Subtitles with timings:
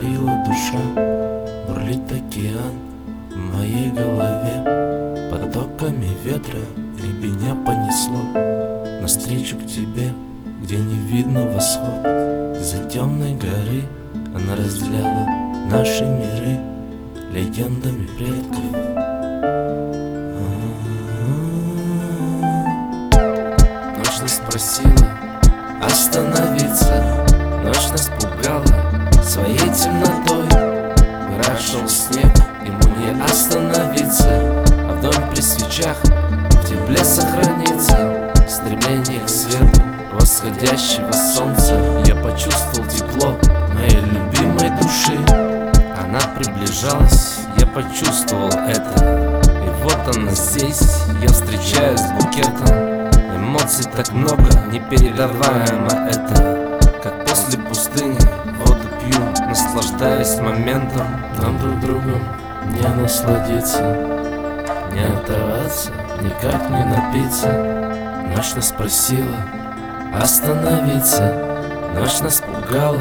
[0.00, 0.78] душа
[1.66, 2.74] Бурлит океан
[3.30, 5.30] в моей голове.
[5.30, 6.60] Потоками ветра
[7.02, 10.12] и меня понесло Навстречу к тебе,
[10.62, 12.04] где не видно восход.
[12.60, 13.84] Из-за темной горы
[14.34, 15.26] она разделяла
[15.70, 16.60] наши миры
[17.32, 18.76] Легендами предков.
[23.98, 25.08] Ночь нас просила
[25.82, 27.25] остановиться
[33.12, 34.28] не остановиться.
[34.88, 39.82] А в доме при свечах в тепле сохранится Стремление к свету
[40.12, 41.74] восходящего солнца
[42.06, 43.36] Я почувствовал тепло
[43.74, 45.18] моей любимой души.
[45.98, 49.42] Она приближалась, я почувствовал это.
[49.64, 53.10] И вот она здесь, я встречаюсь с букетом.
[53.36, 56.78] Эмоций так много, непередаваемо это.
[57.02, 58.18] Как после пустыни
[58.58, 61.06] воду пью, наслаждаясь моментом.
[61.40, 62.22] Нам друг другом
[62.70, 63.82] не насладиться,
[64.92, 67.52] не оторваться, никак не напиться.
[68.34, 69.36] Ночь нас просила
[70.12, 71.46] остановиться
[71.94, 73.00] Ночь нас пугала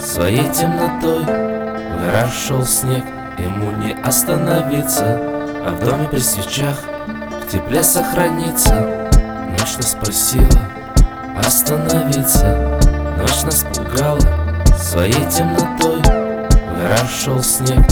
[0.00, 1.24] своей темнотой.
[1.24, 3.04] В шел снег,
[3.38, 5.18] ему не остановиться
[5.64, 6.76] А в доме при свечах
[7.40, 8.74] в тепле сохраниться.
[9.50, 10.48] Ночь нас просила
[11.38, 12.80] остановиться
[13.18, 14.20] Ночь нас пугала
[14.76, 16.02] своей темнотой.
[16.02, 17.84] В шел снег,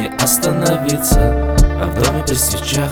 [0.00, 2.90] не остановиться А в доме при свечах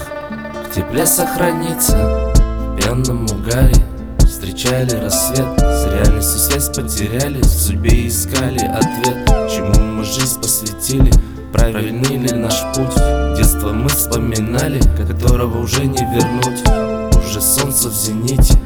[0.68, 1.96] в тепле сохраниться.
[1.96, 3.74] В пенном угаре
[4.20, 11.10] встречали рассвет С реальностью связь потеряли, в судьбе искали ответ Чему мы жизнь посвятили,
[11.52, 12.94] правильный ли наш путь?
[13.36, 17.16] Детство мы вспоминали, которого уже не вернуть.
[17.24, 18.60] Уже солнце в зените,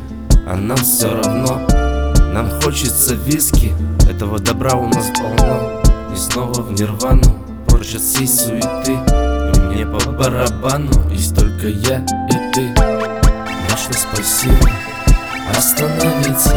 [0.47, 1.61] а нам все равно.
[2.33, 3.73] Нам хочется виски,
[4.11, 5.81] этого добра у нас полно.
[6.13, 7.42] И снова в нирвану,
[7.83, 8.93] прочь от всей суеты.
[8.93, 12.69] И мне по барабану, есть только я и ты.
[12.69, 14.71] Ночь нас просила
[15.51, 16.55] остановиться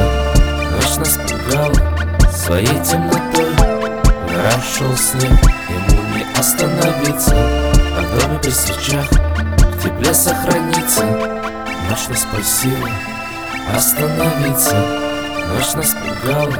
[0.72, 3.52] Ночь нас пугала своей темнотой.
[3.56, 5.32] В горах шел снег,
[5.70, 11.06] ему не остановиться А в доме при свечах в тепле сохраниться.
[11.90, 12.90] Ночь нас просила
[13.76, 14.76] остановиться
[15.54, 16.54] Ночь нас пугала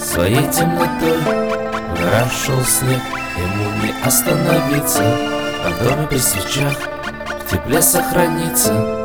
[0.00, 1.35] своей темнотой
[2.06, 3.02] В горах шел снег,
[3.36, 5.02] ему не остановиться.
[5.02, 6.78] А в доме при свечах
[7.40, 8.95] в тепле сохраниться